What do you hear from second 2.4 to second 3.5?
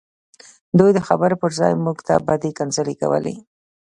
کنځلې کولې